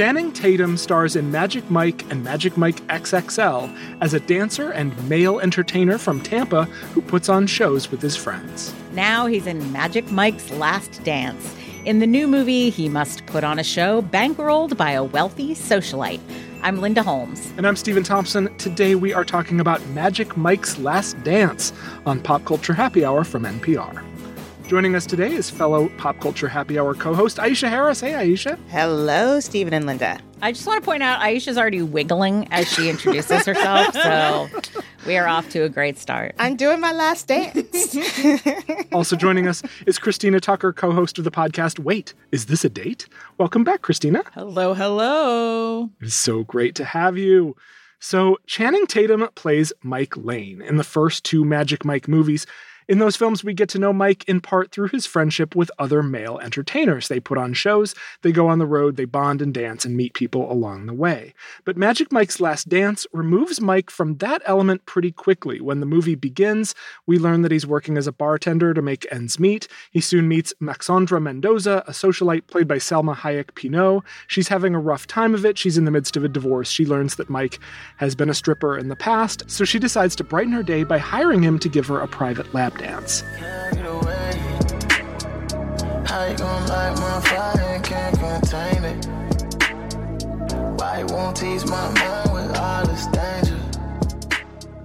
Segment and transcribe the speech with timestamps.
[0.00, 5.40] Channing Tatum stars in Magic Mike and Magic Mike XXL as a dancer and male
[5.40, 8.72] entertainer from Tampa who puts on shows with his friends.
[8.94, 11.54] Now he's in Magic Mike's Last Dance.
[11.84, 16.22] In the new movie, he must put on a show bankrolled by a wealthy socialite.
[16.62, 17.52] I'm Linda Holmes.
[17.58, 18.56] And I'm Stephen Thompson.
[18.56, 21.74] Today we are talking about Magic Mike's Last Dance
[22.06, 24.09] on Pop Culture Happy Hour from NPR.
[24.70, 27.98] Joining us today is fellow Pop Culture Happy Hour co host Aisha Harris.
[27.98, 28.56] Hey, Aisha.
[28.68, 30.20] Hello, Stephen and Linda.
[30.42, 34.48] I just want to point out Aisha's already wiggling as she introduces herself, so
[35.08, 36.36] we are off to a great start.
[36.38, 37.96] I'm doing my last dance.
[38.92, 42.68] also joining us is Christina Tucker, co host of the podcast Wait, Is This a
[42.68, 43.08] Date?
[43.38, 44.22] Welcome back, Christina.
[44.34, 45.90] Hello, hello.
[46.00, 47.56] It is so great to have you.
[47.98, 52.46] So, Channing Tatum plays Mike Lane in the first two Magic Mike movies.
[52.90, 56.02] In those films, we get to know Mike in part through his friendship with other
[56.02, 57.06] male entertainers.
[57.06, 60.12] They put on shows, they go on the road, they bond and dance and meet
[60.12, 61.32] people along the way.
[61.64, 65.60] But Magic Mike's Last Dance removes Mike from that element pretty quickly.
[65.60, 66.74] When the movie begins,
[67.06, 69.68] we learn that he's working as a bartender to make ends meet.
[69.92, 74.02] He soon meets Maxandra Mendoza, a socialite played by Salma Hayek Pinault.
[74.26, 75.56] She's having a rough time of it.
[75.56, 76.68] She's in the midst of a divorce.
[76.68, 77.60] She learns that Mike
[77.98, 80.98] has been a stripper in the past, so she decides to brighten her day by
[80.98, 83.22] hiring him to give her a private lap dance.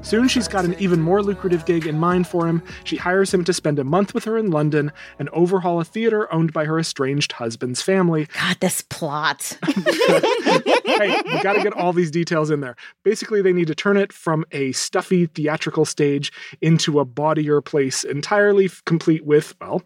[0.06, 2.62] Soon she's got an even more lucrative gig in mind for him.
[2.84, 6.32] She hires him to spend a month with her in London and overhaul a theater
[6.32, 8.28] owned by her estranged husband's family.
[8.40, 9.58] God, this plot.
[9.66, 12.76] hey, you got to get all these details in there.
[13.04, 18.04] Basically, they need to turn it from a stuffy theatrical stage into a bawdier place,
[18.04, 19.82] entirely complete with, well,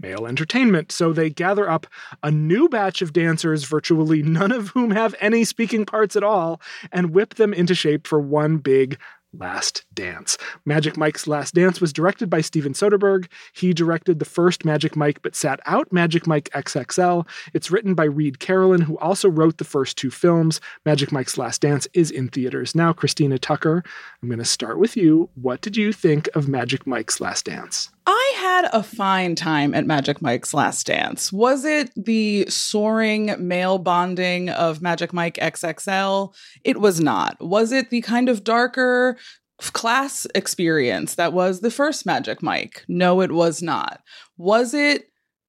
[0.00, 0.92] male entertainment.
[0.92, 1.88] So they gather up
[2.22, 6.60] a new batch of dancers, virtually none of whom have any speaking parts at all,
[6.92, 9.00] and whip them into shape for one big
[9.38, 10.38] Last Dance.
[10.64, 13.26] Magic Mike's Last Dance was directed by Steven Soderbergh.
[13.52, 17.26] He directed the first Magic Mike but sat out Magic Mike XXL.
[17.52, 20.60] It's written by Reid Carolin, who also wrote the first two films.
[20.84, 22.92] Magic Mike's Last Dance is in theaters now.
[22.92, 23.82] Christina Tucker,
[24.22, 25.30] I'm going to start with you.
[25.34, 27.90] What did you think of Magic Mike's Last Dance?
[28.06, 31.32] I had a fine time at Magic Mike's Last Dance.
[31.32, 36.34] Was it the soaring male bonding of Magic Mike XXL?
[36.64, 37.36] It was not.
[37.40, 39.16] Was it the kind of darker
[39.72, 42.84] class experience that was the first Magic Mike?
[42.88, 44.02] No, it was not.
[44.36, 45.08] Was it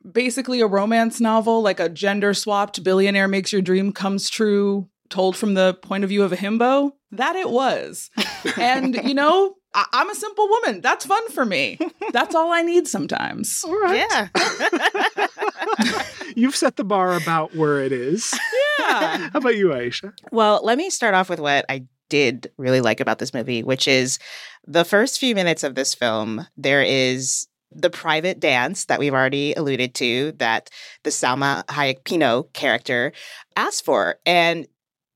[0.09, 5.35] basically a romance novel, like a gender swapped billionaire makes your dream comes true, told
[5.35, 6.91] from the point of view of a himbo?
[7.11, 8.09] That it was.
[8.57, 10.81] and, you know, I- am a simple woman.
[10.81, 11.77] That's fun for me.
[12.11, 13.63] That's all I need sometimes.
[13.67, 14.07] All right.
[14.09, 14.29] Yeah.
[16.35, 18.33] You've set the bar about where it is.
[18.79, 19.17] Yeah.
[19.33, 20.13] How about you, Aisha?
[20.31, 23.87] Well, let me start off with what I did really like about this movie, which
[23.87, 24.19] is
[24.65, 29.53] the first few minutes of this film, there is the private dance that we've already
[29.53, 30.69] alluded to that
[31.03, 33.11] the Salma Hayek Pinault character
[33.55, 34.15] asked for.
[34.25, 34.67] And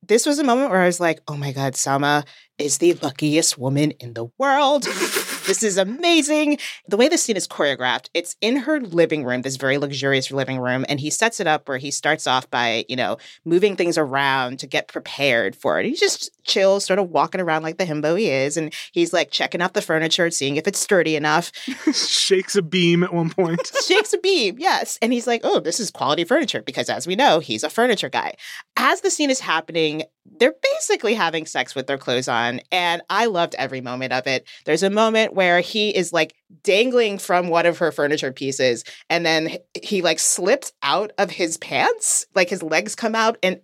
[0.06, 2.25] this was a moment where I was like, oh my God, Salma
[2.59, 4.84] is the luckiest woman in the world.
[4.84, 6.58] this is amazing.
[6.88, 10.59] The way the scene is choreographed, it's in her living room, this very luxurious living
[10.59, 13.98] room, and he sets it up where he starts off by, you know, moving things
[13.98, 15.86] around to get prepared for it.
[15.86, 19.31] He just chills, sort of walking around like the himbo he is, and he's like
[19.31, 21.52] checking out the furniture, seeing if it's sturdy enough.
[21.94, 23.72] Shakes a beam at one point.
[23.86, 25.00] Shakes a beam, yes.
[25.02, 28.09] And he's like, oh, this is quality furniture because as we know, he's a furniture
[28.09, 28.36] guy.
[28.78, 30.03] As the scene is happening,
[30.38, 32.62] they're basically having sex with their clothes on.
[32.72, 34.48] And I loved every moment of it.
[34.66, 39.26] There's a moment where he is like dangling from one of her furniture pieces and
[39.26, 43.38] then he like slips out of his pants, like his legs come out.
[43.44, 43.60] And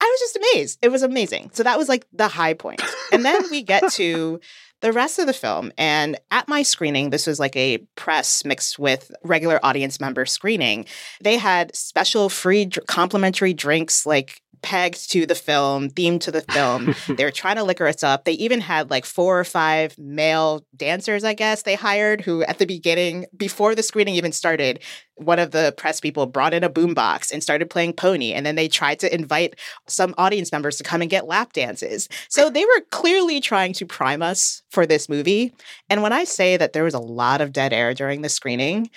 [0.00, 0.78] I was just amazed.
[0.82, 1.50] It was amazing.
[1.54, 2.82] So that was like the high point.
[3.12, 4.40] And then we get to
[4.80, 5.72] the rest of the film.
[5.78, 10.84] And at my screening, this was like a press mixed with regular audience member screening.
[11.22, 16.94] They had special free complimentary drinks like pegged to the film, themed to the film.
[17.16, 18.24] they were trying to liquor us up.
[18.24, 22.58] They even had like four or five male dancers, I guess, they hired who at
[22.58, 24.80] the beginning, before the screening even started,
[25.16, 28.32] one of the press people brought in a boombox and started playing pony.
[28.32, 29.54] And then they tried to invite
[29.86, 32.08] some audience members to come and get lap dances.
[32.30, 35.52] So they were clearly trying to prime us for this movie.
[35.90, 38.90] And when I say that there was a lot of dead air during the screening,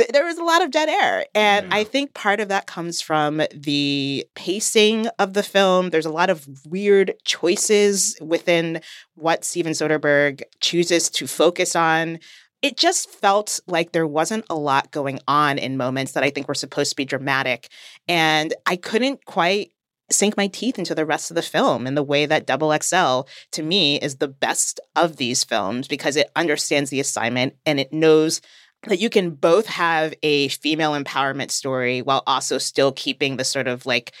[0.00, 1.26] th- there was a lot of dead air.
[1.34, 1.76] And yeah.
[1.76, 5.90] I think part of that comes from the pacing of the film.
[5.90, 8.80] There's a lot of weird choices within
[9.14, 12.18] what Steven Soderbergh chooses to focus on
[12.62, 16.46] it just felt like there wasn't a lot going on in moments that I think
[16.46, 17.70] were supposed to be dramatic.
[18.06, 19.72] And I couldn't quite
[20.10, 23.22] sink my teeth into the rest of the film in the way that Double XL
[23.52, 27.92] to me is the best of these films because it understands the assignment and it
[27.92, 28.40] knows
[28.86, 33.68] that you can both have a female empowerment story while also still keeping the sort
[33.68, 34.12] of like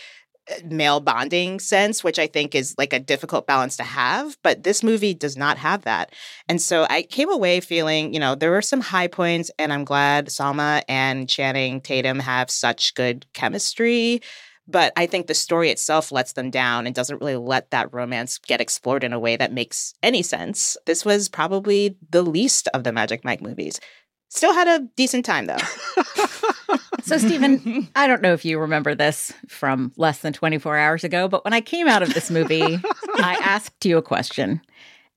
[0.50, 4.36] uh, male bonding sense, which I think is like a difficult balance to have.
[4.42, 6.12] But this movie does not have that.
[6.48, 9.84] And so I came away feeling, you know, there were some high points, and I'm
[9.84, 14.20] glad Salma and Channing Tatum have such good chemistry.
[14.68, 18.38] But I think the story itself lets them down and doesn't really let that romance
[18.38, 20.76] get explored in a way that makes any sense.
[20.86, 23.80] This was probably the least of the Magic Mike movies.
[24.30, 25.56] Still had a decent time though.
[27.02, 31.26] so, Stephen, I don't know if you remember this from less than 24 hours ago,
[31.26, 32.62] but when I came out of this movie,
[33.16, 34.60] I asked you a question.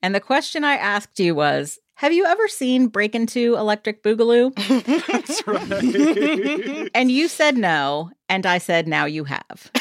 [0.01, 4.51] And the question I asked you was Have you ever seen Breakin' 2 Electric Boogaloo?
[5.07, 6.89] That's right.
[6.95, 8.10] and you said no.
[8.30, 9.71] And I said, Now you have.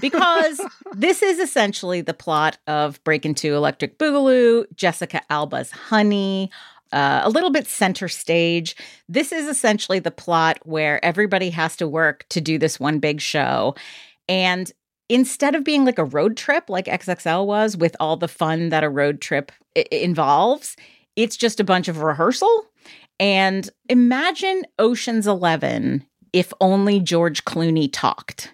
[0.00, 0.60] because
[0.94, 6.50] this is essentially the plot of Breakin' 2 Electric Boogaloo, Jessica Alba's Honey,
[6.92, 8.76] uh, a little bit center stage.
[9.08, 13.20] This is essentially the plot where everybody has to work to do this one big
[13.20, 13.74] show.
[14.28, 14.70] And
[15.08, 18.84] instead of being like a road trip like XXL was with all the fun that
[18.84, 20.76] a road trip I- involves,
[21.16, 22.66] it's just a bunch of rehearsal.
[23.18, 28.50] And imagine Ocean's 11 if only George Clooney talked.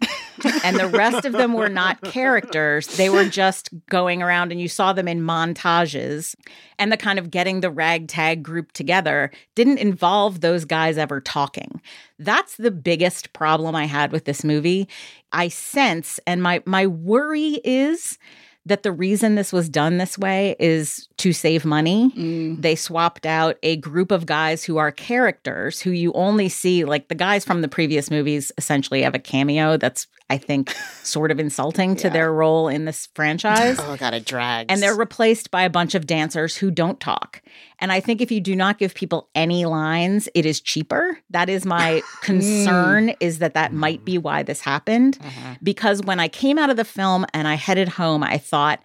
[0.64, 2.86] and the rest of them were not characters.
[2.96, 6.34] They were just going around and you saw them in montages.
[6.78, 11.80] And the kind of getting the ragtag group together didn't involve those guys ever talking.
[12.18, 14.88] That's the biggest problem I had with this movie.
[15.32, 18.18] I sense, and my my worry is
[18.66, 22.10] that the reason this was done this way is to save money.
[22.16, 22.60] Mm.
[22.60, 27.08] They swapped out a group of guys who are characters who you only see, like
[27.08, 30.70] the guys from the previous movies, essentially have a cameo that's I think,
[31.02, 31.96] sort of insulting yeah.
[31.96, 33.76] to their role in this franchise.
[33.80, 34.66] oh, God, it drags.
[34.68, 37.42] And they're replaced by a bunch of dancers who don't talk.
[37.78, 41.20] And I think if you do not give people any lines, it is cheaper.
[41.30, 45.18] That is my concern, is that that might be why this happened.
[45.22, 45.54] Uh-huh.
[45.62, 48.80] Because when I came out of the film and I headed home, I thought,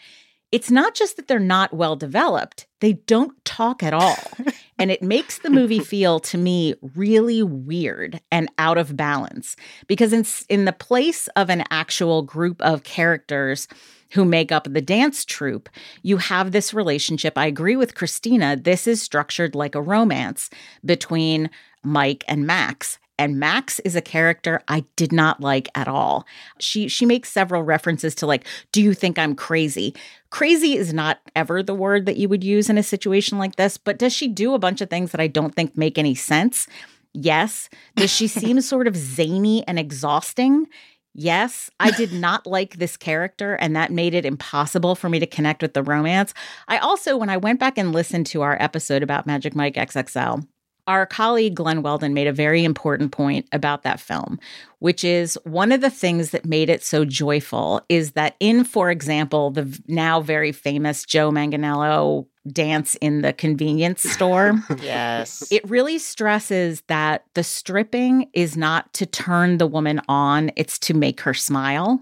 [0.52, 4.18] it's not just that they're not well developed, they don't talk at all.
[4.78, 9.56] and it makes the movie feel to me really weird and out of balance
[9.88, 13.68] because in in the place of an actual group of characters
[14.12, 15.70] who make up the dance troupe,
[16.02, 17.38] you have this relationship.
[17.38, 18.58] I agree with Christina.
[18.58, 20.50] This is structured like a romance
[20.84, 21.50] between
[21.84, 23.00] Mike and Max.
[23.22, 26.26] And Max is a character I did not like at all.
[26.58, 29.96] She she makes several references to like, do you think I'm crazy?
[30.32, 33.78] Crazy is not ever the word that you would use in a situation like this,
[33.78, 36.68] but does she do a bunch of things that I don't think make any sense?
[37.14, 37.70] Yes.
[37.96, 40.66] Does she seem sort of zany and exhausting?
[41.14, 45.28] Yes, I did not like this character, and that made it impossible for me to
[45.28, 46.34] connect with the romance.
[46.68, 50.48] I also, when I went back and listened to our episode about Magic Mike XXL,
[50.92, 54.42] our colleague Glen Weldon made a very important point about that film,
[54.80, 58.92] which is one of the things that made it so joyful is that in, for
[58.92, 64.62] example, the now very famous Joe Manganiello dance in the convenience store.
[64.82, 65.50] yes.
[65.50, 70.94] It really stresses that the stripping is not to turn the woman on, it's to
[70.94, 72.02] make her smile.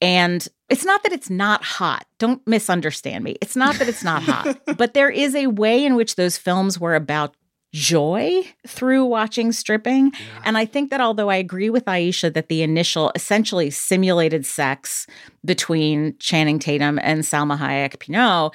[0.00, 2.06] And it's not that it's not hot.
[2.18, 3.36] Don't misunderstand me.
[3.40, 6.80] It's not that it's not hot, but there is a way in which those films
[6.80, 7.36] were about
[7.76, 10.06] joy through watching stripping.
[10.06, 10.42] Yeah.
[10.46, 15.06] And I think that although I agree with Aisha that the initial essentially simulated sex
[15.44, 18.54] between Channing Tatum and Salma Hayek Pinault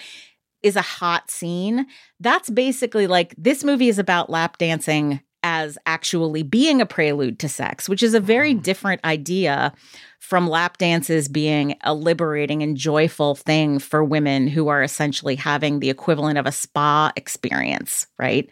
[0.63, 1.85] is a hot scene,
[2.19, 7.49] that's basically like this movie is about lap dancing as actually being a prelude to
[7.49, 9.71] sex, which is a very different idea
[10.17, 15.79] from lap dances being a liberating and joyful thing for women who are essentially having
[15.79, 18.49] the equivalent of a spa experience, right?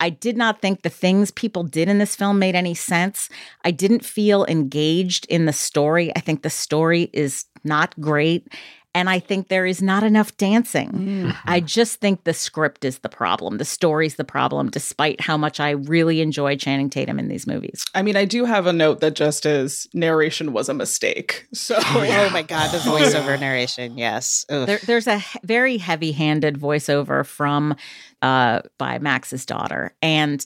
[0.00, 3.28] I did not think the things people did in this film made any sense.
[3.64, 6.10] I didn't feel engaged in the story.
[6.16, 8.48] I think the story is not great.
[8.94, 10.90] And I think there is not enough dancing.
[10.90, 11.36] Mm.
[11.44, 13.58] I just think the script is the problem.
[13.58, 17.84] The story's the problem, despite how much I really enjoy Channing Tatum in these movies.
[17.94, 21.46] I mean, I do have a note that just as narration was a mistake.
[21.52, 23.96] So, Oh my god, the voiceover narration.
[23.96, 24.44] Yes.
[24.48, 27.76] There, there's a he- very heavy-handed voiceover from
[28.22, 30.44] uh, by Max's daughter, and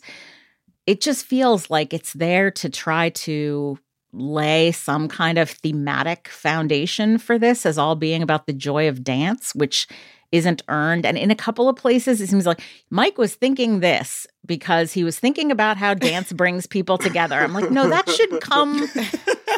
[0.86, 3.78] it just feels like it's there to try to
[4.14, 9.04] lay some kind of thematic foundation for this as all being about the joy of
[9.04, 9.86] dance, which
[10.32, 11.06] isn't earned.
[11.06, 15.04] And in a couple of places, it seems like Mike was thinking this because he
[15.04, 17.36] was thinking about how dance brings people together.
[17.36, 18.88] I'm like, no, that should come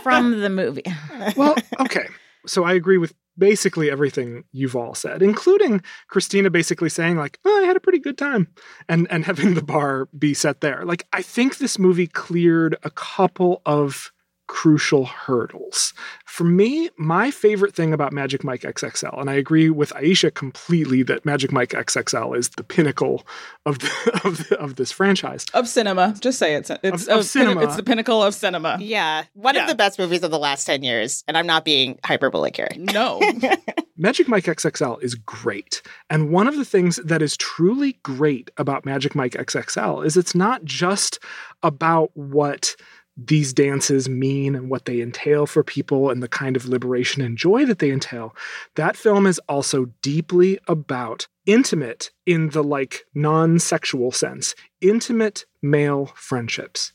[0.02, 0.84] from the movie.
[1.36, 2.06] well, okay.
[2.46, 7.62] So I agree with basically everything you've all said, including Christina basically saying like, oh,
[7.62, 8.48] "I had a pretty good time,"
[8.88, 10.84] and and having the bar be set there.
[10.84, 14.12] Like, I think this movie cleared a couple of
[14.46, 15.92] crucial hurdles.
[16.24, 21.02] For me, my favorite thing about Magic Mike XXL, and I agree with Aisha completely
[21.04, 23.26] that Magic Mike XXL is the pinnacle
[23.64, 25.46] of the, of, the, of this franchise.
[25.54, 26.70] of cinema, just say it.
[26.82, 27.62] It's Of- of cinema.
[27.62, 28.76] It's the pinnacle of cinema.
[28.80, 29.62] yeah, one Yeah.
[29.62, 31.24] of the best movies of the last 10 years.
[31.26, 32.68] And I'm not being hyperbolic here.
[32.76, 33.20] No.
[33.96, 35.80] Magic Mike XXL is great.
[36.10, 40.34] And one of the things that is truly great about Magic Mike XXL is it's
[40.34, 41.18] not just
[41.62, 42.76] about what
[43.16, 47.38] these dances mean and what they entail for people and the kind of liberation and
[47.38, 48.34] joy that they entail.
[48.74, 56.92] That film is also deeply about intimate in the like non-sexual sense, intimate male friendships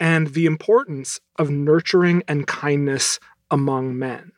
[0.00, 3.18] and the importance of nurturing and kindness
[3.50, 4.32] among men.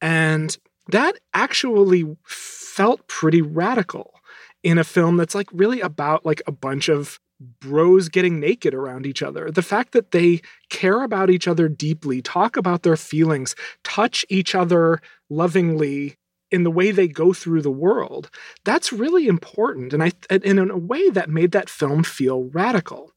[0.00, 0.56] And
[0.88, 4.14] that actually felt pretty radical
[4.62, 7.20] in a film that's like really about like a bunch of
[7.60, 9.50] bros getting naked around each other.
[9.50, 10.40] The fact that they
[10.70, 13.54] care about each other deeply, talk about their feelings,
[13.84, 16.16] touch each other lovingly
[16.50, 18.30] in the way they go through the world.
[18.64, 23.12] That's really important and I and in a way that made that film feel radical.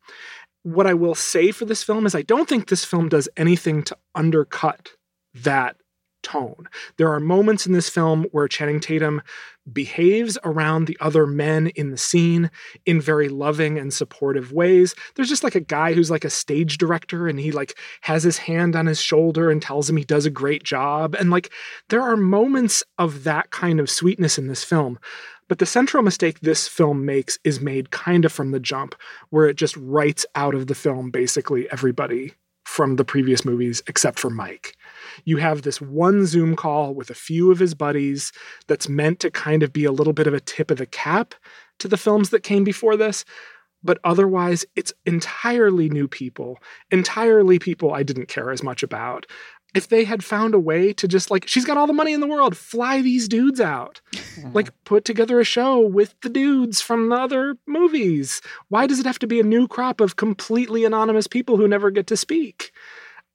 [0.64, 3.84] What I will say for this film is I don't think this film does anything
[3.84, 4.90] to undercut
[5.34, 5.78] that
[6.24, 6.68] tone.
[6.98, 9.22] There are moments in this film where Channing Tatum
[9.72, 12.50] behaves around the other men in the scene
[12.86, 14.96] in very loving and supportive ways.
[15.16, 18.38] There's just like a guy who's like a stage director and he like has his
[18.38, 21.52] hand on his shoulder and tells him he does a great job and like
[21.90, 25.00] there are moments of that kind of sweetness in this film.
[25.48, 28.96] But the central mistake this film makes is made kind of from the jump,
[29.32, 34.18] where it just writes out of the film basically everybody from the previous movies except
[34.18, 34.78] for Mike.
[35.26, 38.32] You have this one Zoom call with a few of his buddies
[38.68, 41.36] that's meant to kind of be a little bit of a tip of the cap
[41.80, 43.26] to the films that came before this.
[43.84, 46.60] But otherwise, it's entirely new people,
[46.92, 49.26] entirely people I didn't care as much about.
[49.74, 52.20] If they had found a way to just like, she's got all the money in
[52.20, 54.02] the world, fly these dudes out,
[54.54, 58.42] like put together a show with the dudes from the other movies.
[58.68, 61.90] Why does it have to be a new crop of completely anonymous people who never
[61.90, 62.72] get to speak?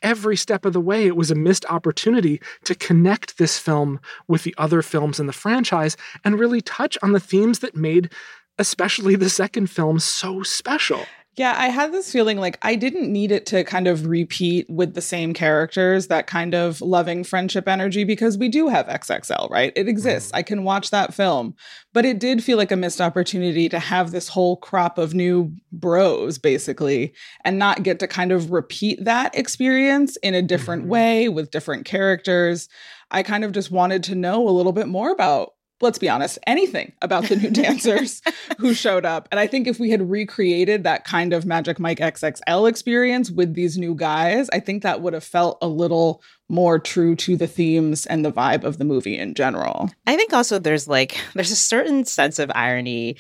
[0.03, 4.45] Every step of the way, it was a missed opportunity to connect this film with
[4.45, 8.11] the other films in the franchise and really touch on the themes that made,
[8.59, 11.07] especially the second film, so special.
[11.37, 14.95] Yeah, I had this feeling like I didn't need it to kind of repeat with
[14.95, 19.71] the same characters, that kind of loving friendship energy, because we do have XXL, right?
[19.77, 20.31] It exists.
[20.33, 21.55] I can watch that film.
[21.93, 25.55] But it did feel like a missed opportunity to have this whole crop of new
[25.73, 27.13] bros, basically,
[27.45, 30.89] and not get to kind of repeat that experience in a different Mhm.
[30.89, 32.67] way with different characters.
[33.11, 36.39] I kind of just wanted to know a little bit more about let's be honest,
[36.47, 38.23] anything about the new dancers
[38.59, 39.29] who showed up.
[39.31, 43.55] And I think if we had recreated that kind of Magic Mike XXL experience with
[43.55, 47.47] these new guys, I think that would have felt a little more true to the
[47.47, 49.91] themes and the vibe of the movie in general.
[50.07, 53.17] I think also there's like there's a certain sense of irony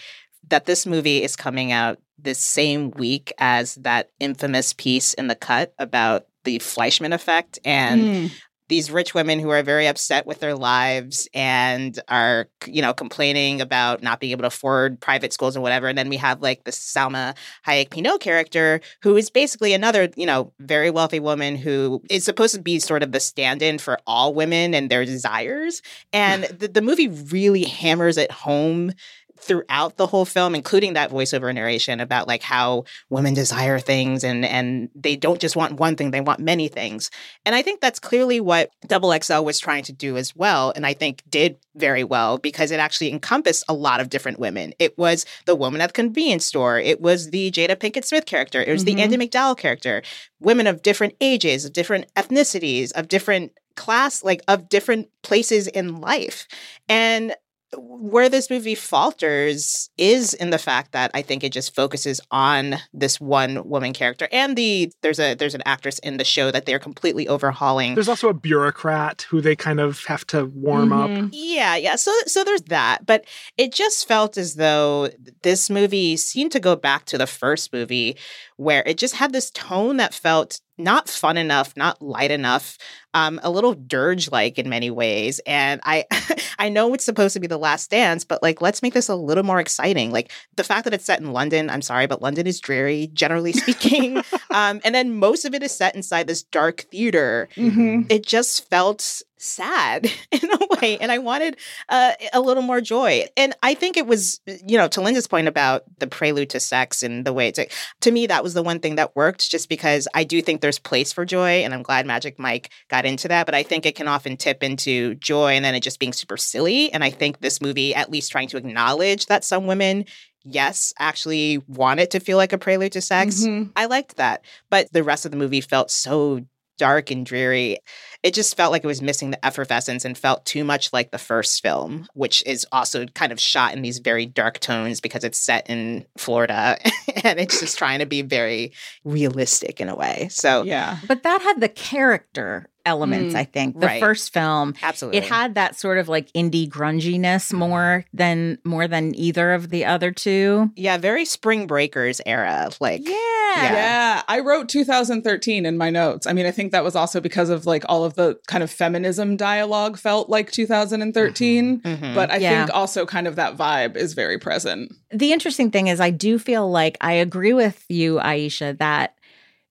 [0.48, 5.34] that this movie is coming out this same week as that infamous piece in the
[5.34, 8.30] cut about the Fleishman effect and Mm.
[8.68, 13.60] These rich women who are very upset with their lives and are you know complaining
[13.60, 16.64] about not being able to afford private schools and whatever and then we have like
[16.64, 22.02] the Salma Hayek Pinault character who is basically another you know very wealthy woman who
[22.10, 25.82] is supposed to be sort of the stand-in for all women and their desires.
[26.12, 28.92] And the, the movie really hammers it home
[29.38, 34.44] throughout the whole film, including that voiceover narration about like how women desire things and
[34.44, 37.10] and they don't just want one thing, they want many things.
[37.44, 40.72] And I think that's clearly what Double XL was trying to do as well.
[40.74, 44.72] And I think did very well because it actually encompassed a lot of different women.
[44.78, 46.78] It was the woman at the convenience store.
[46.78, 48.62] It was the Jada Pinkett Smith character.
[48.62, 48.86] It was Mhm.
[48.86, 50.02] the Andie MacDowell character.
[50.40, 56.00] Women of different ages, of different ethnicities, of different class, like of different places in
[56.00, 56.46] life.
[56.88, 57.34] And
[57.76, 62.76] where this movie falters is in the fact that I think it just focuses on
[62.92, 66.66] this one woman character and the there's a there's an actress in the show that
[66.66, 67.94] they're completely overhauling.
[67.94, 71.10] There's also a bureaucrat who they kind of have to warm up.
[71.10, 71.28] Mhm.
[71.32, 71.96] Yeah, yeah.
[71.96, 73.24] So so there's that, but
[73.56, 75.10] it just felt as though
[75.42, 78.16] this movie seemed to go back to the first movie
[78.56, 82.76] where it just had this tone that felt not fun enough, not light enough,
[83.14, 85.40] um, a little dirge like in many ways.
[85.46, 86.04] And I
[86.58, 89.14] I know it's supposed to be the last dance, but like let's make this a
[89.14, 90.10] little more exciting.
[90.12, 93.52] Like the fact that it's set in London, I'm sorry, but London is dreary, generally
[93.52, 94.18] speaking.
[94.50, 98.06] um, and then most of it is set inside this dark theater Mhm.
[98.10, 101.56] it just felt sad in a way and i wanted
[101.88, 105.46] uh, a little more joy and i think it was you know to linda's point
[105.48, 107.60] about the prelude to sex and the way it's
[108.00, 110.78] to me that was the one thing that worked just because i do think there's
[110.78, 113.94] place for joy and i'm glad magic mike got into that but i think it
[113.94, 117.40] can often tip into joy and then it just being super silly and i think
[117.40, 120.04] this movie at least trying to acknowledge that some women
[120.44, 123.70] yes actually want it to feel like a prelude to sex Mhm.
[123.74, 124.44] I liked that.
[124.70, 126.46] But the rest of the movie felt so
[126.78, 127.78] dark and dreary.
[128.22, 131.18] It just felt like it was missing the effervescence and felt too much like the
[131.18, 135.38] first film, which is also kind of shot in these very dark tones because it's
[135.38, 136.76] set in Florida
[137.24, 138.72] and it's just trying to be very
[139.04, 140.28] realistic in a way.
[140.30, 140.98] So, Yeah.
[141.06, 143.80] But that had the character elements, Mm, I think.
[143.80, 144.00] The right.
[144.00, 145.18] first film, absolutely.
[145.18, 149.84] it had that sort of like indie grunginess more than more than either of the
[149.84, 150.70] other two.
[150.76, 152.70] yeah, very Spring Breakers era.
[152.80, 153.12] Like, Yeah.
[153.56, 153.72] Yeah.
[153.72, 156.26] Yeah, I wrote 2013 in my notes.
[156.26, 158.70] I mean, I think that was also because of like all of the kind of
[158.70, 162.14] feminism dialogue felt like 2013, mhm.
[162.14, 162.64] but I Yeah.
[162.64, 164.92] think also kind of that vibe is very present.
[165.12, 169.14] The interesting thing is I do feel like I agree with you, Aisha, that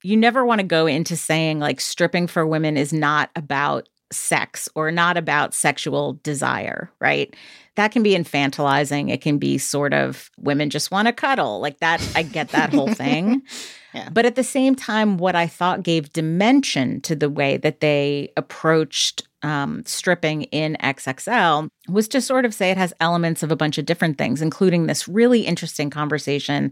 [0.03, 4.69] you never want to go into saying like stripping for women is not about sex
[4.75, 7.35] or not about sexual desire, right?
[7.75, 9.11] That can be infantilizing.
[9.11, 11.59] It can be sort of women just want to cuddle.
[11.59, 13.41] Like that, I get that whole thing.
[13.95, 14.09] Yeah.
[14.11, 18.31] But at the same time, what I thought gave dimension to the way that they
[18.37, 23.55] approached um, stripping in XXL was to sort of say it has elements of a
[23.55, 26.71] bunch of different things, including this really interesting conversation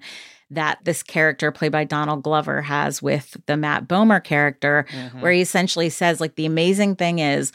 [0.50, 5.22] that this character played by Donald Glover has with the Matt Bomer character, Mhm.
[5.22, 7.52] where he essentially says, like, the amazing thing is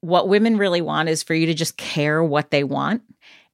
[0.00, 3.02] what women really want is for you to just care what they want.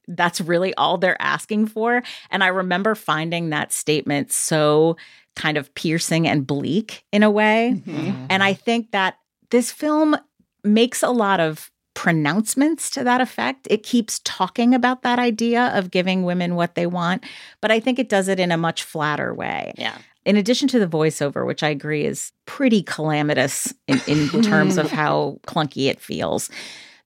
[0.09, 2.02] That's really all they're asking for.
[2.30, 4.96] And I remember finding that statement so
[5.37, 7.81] kind of piercing and bleak in a way.
[7.87, 8.27] Mhm.
[8.31, 9.18] And I think that
[9.51, 10.16] this film
[10.64, 13.66] makes a lot of pronouncements to that effect.
[13.70, 17.25] It keeps talking about that idea of giving women what they want,
[17.61, 19.72] but I think it does it in a much flatter way.
[19.77, 19.96] yeah.
[20.25, 24.90] In addition to the voiceover, which I agree is pretty calamitous in, in terms of
[24.90, 26.51] how clunky it feels,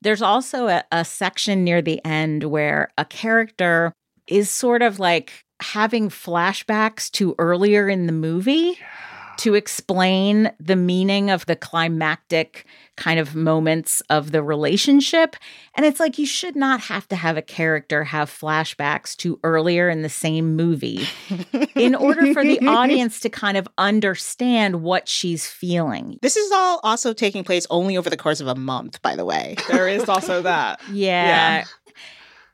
[0.01, 3.93] there's also a, a section near the end where a character
[4.27, 8.79] is sort of like having flashbacks to earlier in the movie
[9.41, 15.35] to explain the meaning of the climactic kind of moments of the relationship.
[15.75, 19.89] And it's like you should not have to have a character have flashbacks to earlier
[19.89, 21.09] in the same movie
[21.75, 26.19] in order for the audience to kind of understand what she's feeling.
[26.21, 29.25] This is all also taking place only over the course of a month, by the
[29.25, 29.57] way.
[29.69, 30.81] There is also that.
[30.93, 31.65] Yeah.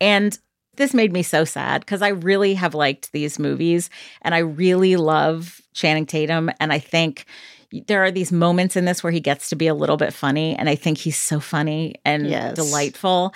[0.01, 0.39] And
[0.77, 3.91] this made me so sad because I really have liked these movies
[4.23, 6.51] and I really love Channing Tatum.
[6.61, 7.27] And I think
[7.87, 10.55] there are these moments in this where he gets to be a little bit funny.
[10.57, 12.55] And I think he's so funny and Yes.
[12.55, 13.35] delightful.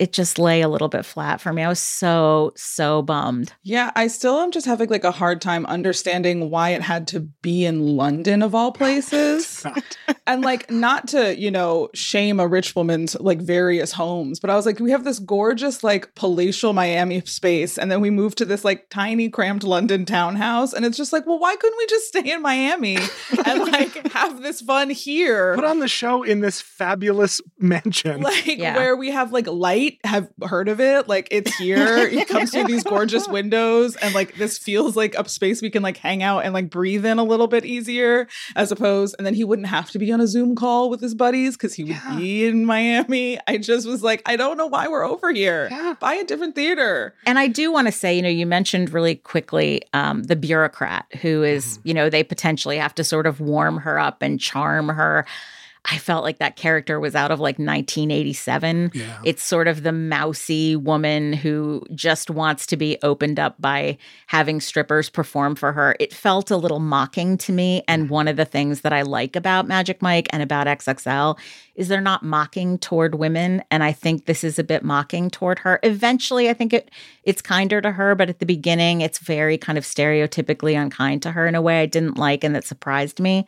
[0.00, 1.62] It just lay a little bit flat for me.
[1.62, 3.52] I was so, so bummed.
[3.62, 7.20] Yeah, I still am just having like a hard time understanding why it had to
[7.20, 9.62] be in London of all places.
[10.26, 14.56] and like not to, you know, shame a rich woman's like various homes, but I
[14.56, 18.46] was like, we have this gorgeous like palatial Miami space, and then we move to
[18.46, 22.08] this like tiny cramped London townhouse, and it's just like, well, why couldn't we just
[22.08, 22.96] stay in Miami
[23.44, 25.54] and like have this fun here?
[25.56, 28.22] Put on the show in this fabulous mansion.
[28.22, 28.76] like Yeah.
[28.76, 31.08] where we have like light might have heard of it.
[31.08, 31.98] Like it's here.
[31.98, 35.82] it comes through these gorgeous windows, and like this feels like a space we can
[35.82, 39.14] like hang out and like breathe in a little bit easier, as opposed.
[39.18, 41.74] And then he wouldn't have to be on a Zoom call with his buddies because
[41.74, 42.16] he would Yeah.
[42.16, 43.38] be in Miami.
[43.46, 45.68] I just was like, I don't know why we're over here.
[45.70, 45.94] Yeah.
[46.00, 47.14] Buy a different theater.
[47.26, 51.06] And I do want to say, you know, you mentioned really quickly um, the bureaucrat
[51.22, 54.88] who is, you know, they potentially have to sort of warm her up and charm
[54.88, 55.26] her.
[55.86, 58.90] I felt like that character was out of like 1987.
[58.92, 59.18] Yeah.
[59.24, 64.60] It's sort of the mousy woman who just wants to be opened up by having
[64.60, 65.96] strippers perform for her.
[65.98, 67.82] It felt a little mocking to me.
[67.88, 71.38] And one of the things that I like about Magic Mike and about XXL
[71.74, 73.62] is they're not mocking toward women.
[73.70, 75.80] And I think this is a bit mocking toward her.
[75.82, 76.90] Eventually, I think it
[77.24, 81.32] it's kinder to her, but at the beginning, it's very kind of stereotypically unkind to
[81.32, 83.46] her in a way I didn't like and that surprised me.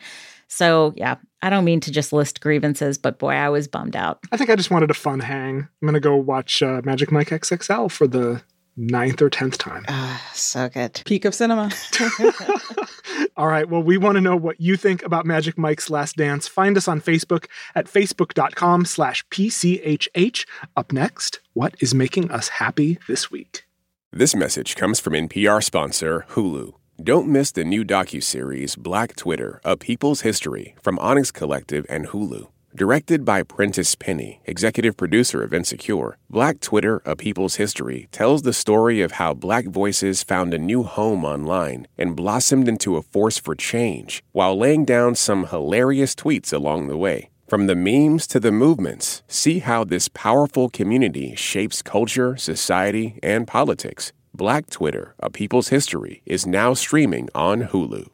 [0.52, 4.18] So yeah, I don't mean to just list grievances, but boy, I was bummed out.
[4.32, 5.60] I think I just wanted a fun hang.
[5.60, 8.42] I'm going to go watch uh, Magic Mike XXL for the
[8.76, 9.86] ninth or tenth time.
[9.88, 11.00] Ah, so good.
[11.06, 11.70] Peak of cinema.
[13.38, 13.66] All right.
[13.66, 16.46] Well, we want to know what you think about Magic Mike's Last Dance.
[16.48, 20.46] Find us on Facebook at facebook.com slash PCHH.
[20.76, 23.64] Up next, what is making us happy this week?
[24.12, 26.74] This message comes from NPR sponsor Hulu.
[27.00, 32.48] Don't miss the new docuseries Black Twitter: A People's History from Onyx Collective and Hulu.
[32.76, 38.52] Directed by Prentice Penny, executive producer of Insecure, Black Twitter: A People's History tells the
[38.52, 43.38] story of how black voices found a new home online and blossomed into a force
[43.38, 47.31] for change while laying down some hilarious tweets along the way.
[47.48, 53.48] From the memes to the movements, see how this powerful community shapes culture, society, and
[53.48, 54.12] politics.
[54.35, 58.09] Black Twitter, A People's History, is now streaming on Hulu.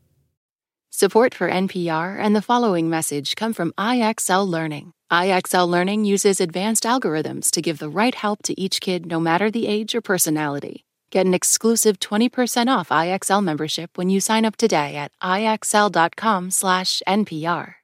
[0.90, 4.92] Support for NPR and the following message come from IXL Learning.
[5.12, 9.48] IXL Learning uses advanced algorithms to give the right help to each kid no matter
[9.48, 10.84] the age or personality.
[11.10, 17.00] Get an exclusive 20% off IXL membership when you sign up today at IXL.com slash
[17.06, 17.74] NPR.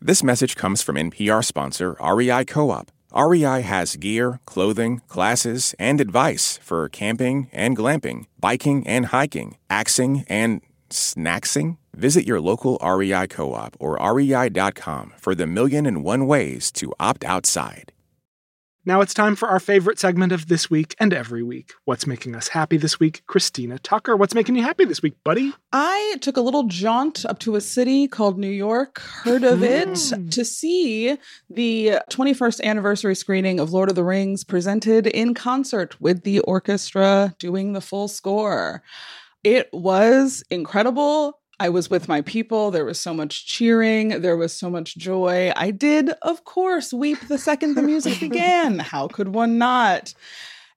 [0.00, 2.90] This message comes from NPR sponsor REI Co op.
[3.14, 10.24] REI has gear, clothing, classes, and advice for camping and glamping, biking and hiking, axing
[10.28, 11.78] and snacksing.
[11.94, 16.92] Visit your local REI co op or rei.com for the million and one ways to
[16.98, 17.93] opt outside.
[18.86, 21.72] Now it's time for our favorite segment of this week and every week.
[21.86, 23.22] What's making us happy this week?
[23.26, 25.54] Christina Tucker, what's making you happy this week, buddy?
[25.72, 29.98] I took a little jaunt up to a city called New York, heard of it,
[30.10, 30.28] Hmm.
[30.28, 31.16] to see
[31.48, 37.34] the 21st anniversary screening of Lord of the Rings presented in concert with the orchestra
[37.38, 38.82] doing the full score.
[39.42, 41.40] It was incredible.
[41.60, 42.70] I was with my people.
[42.70, 44.20] There was so much cheering.
[44.20, 45.52] There was so much joy.
[45.56, 48.78] I did, of course, weep the second the music began.
[48.78, 50.14] How could one not?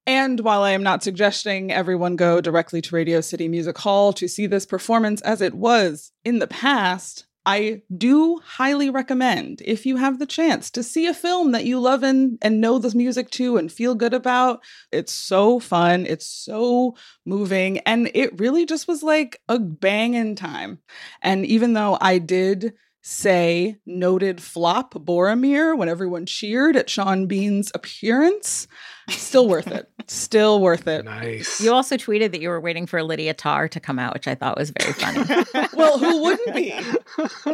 [0.05, 4.27] And while I am not suggesting everyone go directly to Radio City Music Hall to
[4.29, 9.95] see this performance as it was in the past, I do highly recommend, if you
[9.95, 13.29] have the chance, to see a film that you love and, and know the music
[13.31, 14.62] to and feel good about.
[14.91, 16.05] It's so fun.
[16.05, 17.77] It's so moving.
[17.79, 20.79] And it really just was like a bang in time.
[21.21, 27.71] And even though I did say noted flop Boromir when everyone cheered at Sean Bean's
[27.73, 28.67] appearance,
[29.07, 29.89] still worth it.
[30.07, 31.03] Still worth it.
[31.05, 31.59] Nice.
[31.61, 34.35] You also tweeted that you were waiting for Lydia Tár to come out, which I
[34.35, 35.43] thought was very funny.
[35.73, 36.73] Well, who wouldn't be?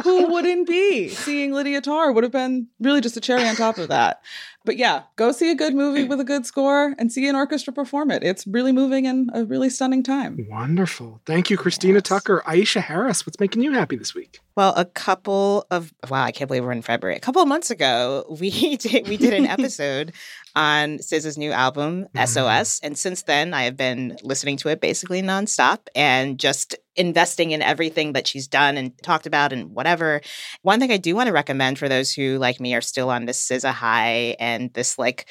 [0.01, 1.09] who wouldn't be?
[1.09, 4.21] Seeing Lydia Tár would have been really just a cherry on top of that.
[4.65, 7.73] But yeah, go see a good movie with a good score and see an orchestra
[7.73, 8.23] perform it.
[8.23, 10.47] It's really moving and a really stunning time.
[10.49, 11.19] Wonderful.
[11.25, 12.03] Thank you, Christina Yes.
[12.03, 12.41] Tucker.
[12.47, 14.39] Aisha Harris, what's making you happy this week?
[14.55, 17.17] Well, a couple of wow, I can't believe we're in February.
[17.17, 20.13] A couple of months ago, we did we did an episode
[20.55, 22.21] on SZA's new album Mhm.
[22.21, 27.51] SOS, and since then I have been listening to it basically nonstop and just investing
[27.51, 30.21] in everything that she's done and talked about and whatever.
[30.61, 33.25] One thing I do want to recommend for those who like me are still on
[33.25, 35.27] this SZA high and this like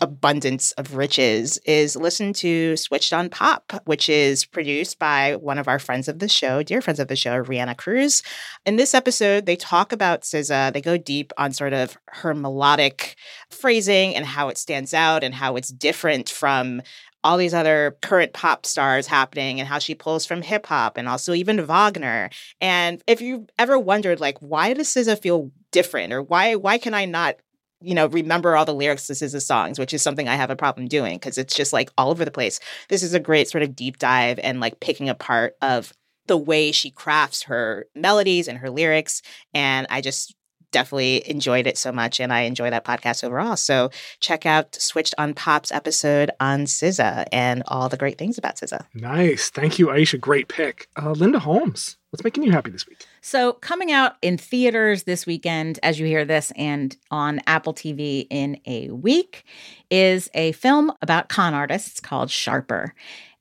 [0.00, 5.68] abundance of riches is listen to Switched on Pop, which is produced by one of
[5.68, 8.22] our friends of the show, dear friends of the show, Reanna Cruz.
[8.66, 10.72] In this episode, they talk about SZA.
[10.72, 13.16] They go deep on sort of her melodic
[13.50, 16.82] phrasing and how it stands out and how it's different from
[17.22, 21.08] all these other current pop stars happening and how she pulls from hip hop and
[21.08, 22.28] also even Wagner.
[22.60, 26.92] And if you've ever wondered like why does SZA feel different or why why can
[26.92, 27.36] I not
[27.84, 30.56] you know, remember all the lyrics to SZA songs, which is something I have a
[30.56, 32.60] problem doing because it's just like all over the place.
[32.88, 35.92] This is a great sort of deep dive and like picking apart of
[36.26, 39.20] the way she crafts her melodies and her lyrics.
[39.52, 40.34] And I just
[40.74, 43.56] definitely enjoyed it so much and I enjoy that podcast overall.
[43.56, 48.56] So check out Switched on Pop's episode on SZA and all the great things about
[48.56, 48.84] SZA.
[48.92, 49.50] Nice.
[49.50, 50.18] Thank you, Aisha.
[50.18, 50.88] Great pick.
[51.00, 53.06] Uh, Linda Holmes, what's making you happy this week?
[53.26, 58.26] So, coming out in theaters this weekend, as you hear this, and on Apple TV
[58.28, 59.44] in a week,
[59.90, 62.94] is a film about con artists called Sharper.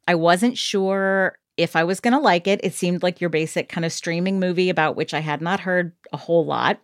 [0.07, 2.61] I wasn't sure if I was going to like it.
[2.63, 5.91] It seemed like your basic kind of streaming movie about which I had not heard
[6.13, 6.79] a whole lot.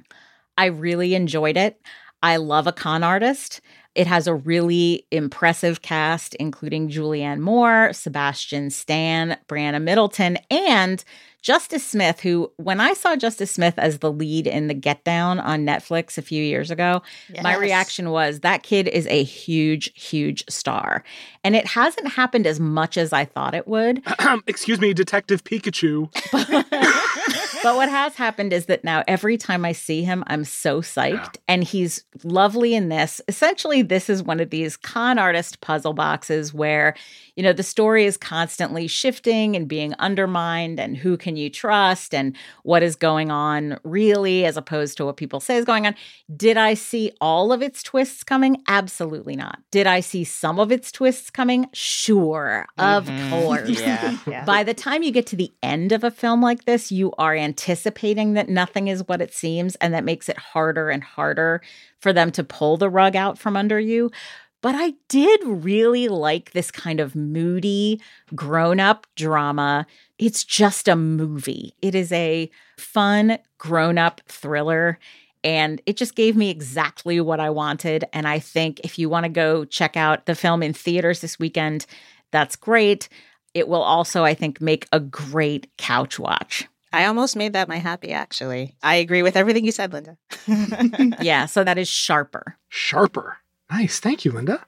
[0.58, 1.80] I really enjoyed it.
[2.22, 3.62] I love a con artist.
[3.96, 11.04] It has a really impressive cast, including Julianne Moore, Sebastian Stan, Briana Middleton, and
[11.42, 15.40] Justice Smith, who, when I saw Justice Smith as the lead in The Get Down
[15.40, 17.02] on Netflix a few years ago,
[17.34, 17.44] yes.
[17.44, 21.04] my reaction was that kid is a huge, huge star.
[21.44, 24.04] And it hasn't happened as much as I thought it would.
[24.48, 26.10] Excuse me, Detective Pikachu.
[27.64, 31.36] but what has happened is that now every time I see him, I'm so psyched.
[31.36, 31.42] Yeah.
[31.48, 33.22] And he's lovely in this.
[33.28, 36.96] Essentially, this is one of these con artist puzzle boxes where,
[37.36, 42.14] you know, the story is constantly shifting and being undermined, and who can you trust,
[42.14, 45.96] and what is going on really, as opposed to what people say is going on.
[46.36, 48.62] Did I see all of its twists coming?
[48.68, 49.60] Absolutely not.
[49.72, 51.68] Did I see some of its twists coming?
[51.74, 53.34] Sure, mm-hmm.
[53.34, 53.70] of course.
[53.70, 54.46] Yeah, yeah.
[54.46, 57.36] By the time you get to the end of a film like this, you are
[57.50, 61.62] anticipating that nothing is what it seems, and that makes it harder and harder
[62.00, 64.12] for them to pull the rug out from under you.
[64.62, 68.02] But I did really like this kind of moody,
[68.36, 69.88] grown up drama.
[70.18, 75.00] It's just a movie, it is a fun, grown up thriller.
[75.42, 78.04] And it just gave me exactly what I wanted.
[78.12, 81.40] And I think if you want to go check out the film in theaters this
[81.40, 81.86] weekend,
[82.32, 83.08] that's great.
[83.54, 86.68] It will also, I think, make a great couch watch.
[86.92, 88.76] I almost made that my happy, actually.
[88.82, 90.18] I agree with everything you said, Linda.
[91.22, 92.58] yeah, so that is sharper.
[92.70, 93.38] Sharper.
[93.72, 94.00] Nice.
[94.00, 94.66] Thank you, Linda.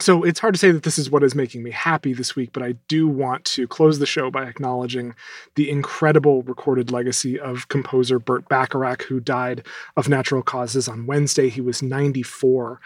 [0.00, 2.50] So it's hard to say that this is what is making me happy this week,
[2.52, 5.14] but I do want to close the show by acknowledging
[5.56, 11.48] the incredible recorded legacy of composer Burt Bacharach, who died of natural causes on Wednesday.
[11.48, 12.80] He was 94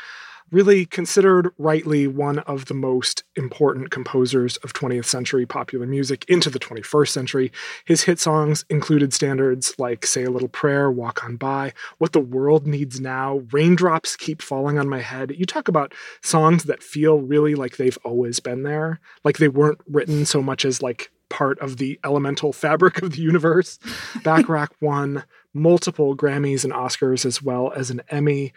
[0.50, 6.50] really considered rightly one of the most important composers of 20th century popular music into
[6.50, 7.52] the 21st century.
[7.84, 12.20] His hit songs included standards like Say a Little Prayer, Walk on By, What the
[12.20, 15.34] World Needs Now, Raindrops Keep Falling on My Head.
[15.36, 19.80] You talk about songs that feel really like they've always been there, like they weren't
[19.86, 23.78] written so much as like part of the elemental fabric of the universe.
[24.22, 25.24] Bacharach won
[25.54, 28.52] multiple Grammys and Oscars as well as an Emmy.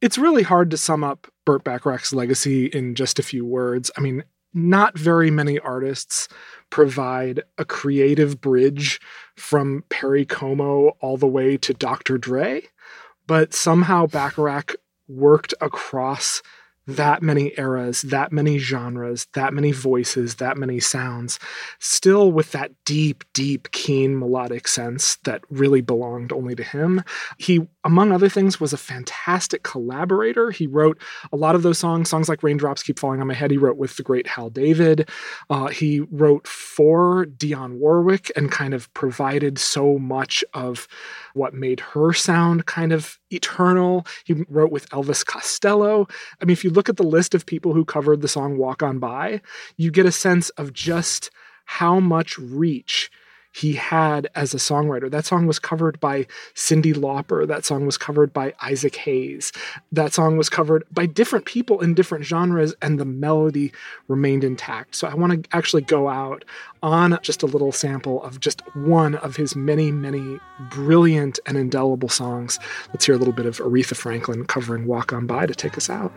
[0.00, 3.90] It's really hard to sum up Burt Bacharach's legacy in just a few words.
[3.96, 6.28] I mean, not very many artists
[6.70, 9.00] provide a creative bridge
[9.36, 12.18] from Perry Como all the way to Dr.
[12.18, 12.62] Dre,
[13.26, 14.76] but somehow Bacharach
[15.08, 16.42] worked across
[16.86, 21.38] that many eras, that many genres, that many voices, that many sounds,
[21.78, 27.02] still with that deep, deep, keen melodic sense that really belonged only to him.
[27.38, 30.50] He, among other things, was a fantastic collaborator.
[30.50, 31.00] He wrote
[31.32, 33.76] a lot of those songs, songs like Raindrops Keep Falling on My Head, he wrote
[33.76, 35.08] with the great Hal David.
[35.50, 40.86] Uh, he wrote for Dionne Warwick and kind of provided so much of
[41.34, 44.06] what made her sound kind of eternal.
[44.24, 46.06] He wrote with Elvis Costello.
[46.40, 48.82] I mean, if you look at the list of people who covered the song Walk
[48.82, 49.40] On By,
[49.76, 51.30] you get a sense of just
[51.64, 53.10] how much reach
[53.56, 55.10] he had as a songwriter.
[55.10, 57.48] That song was covered by Cyndi Lauper.
[57.48, 59.50] That song was covered by Isaac Hayes.
[59.90, 63.72] That song was covered by different people in different genres, and the melody
[64.08, 64.94] remained intact.
[64.94, 66.44] So I want to actually go out
[66.82, 70.38] on just a little sample of just one of his many, many
[70.70, 72.58] brilliant and indelible songs.
[72.88, 75.88] Let's hear a little bit of Aretha Franklin covering Walk On By to take us
[75.88, 76.12] out.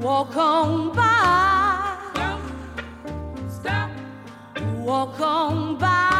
[0.00, 1.98] Walk on by.
[2.14, 2.40] Stop.
[3.50, 3.90] Stop.
[4.76, 6.17] Walk on by.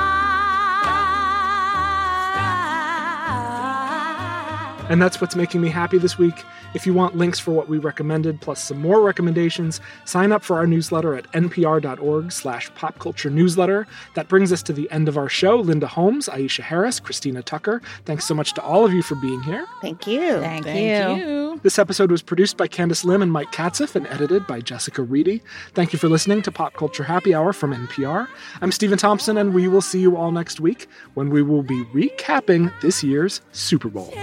[4.88, 6.44] And that's what's making me happy this week.
[6.74, 10.56] If you want links for what we recommended, plus some more recommendations, sign up for
[10.56, 13.86] our newsletter at npr.org slash popculturenewsletter.
[14.14, 15.56] That brings us to the end of our show.
[15.56, 19.42] Linda Holmes, Aisha Harris, Christina Tucker, thanks so much to all of you for being
[19.42, 19.66] here.
[19.82, 20.40] Thank you.
[20.40, 21.26] Thank, Thank you.
[21.26, 21.60] you.
[21.62, 25.42] This episode was produced by Candice Lim and Mike Katzif and edited by Jessica Reedy.
[25.74, 28.28] Thank you for listening to Pop Culture Happy Hour from NPR.
[28.62, 31.84] I'm Stephen Thompson, and we will see you all next week when we will be
[31.86, 34.14] recapping this year's Super Bowl.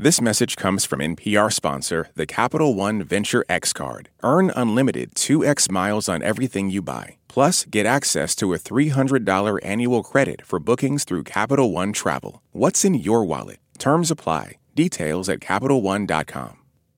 [0.00, 4.10] This message comes from NPR sponsor, the Capital One Venture X Card.
[4.22, 7.16] Earn unlimited 2x miles on everything you buy.
[7.26, 12.42] Plus, get access to a $300 annual credit for bookings through Capital One Travel.
[12.52, 13.58] What's in your wallet?
[13.78, 14.58] Terms apply.
[14.76, 16.67] Details at CapitalOne.com.